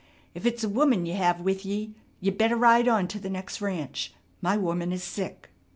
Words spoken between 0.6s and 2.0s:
a woman ye have with ye,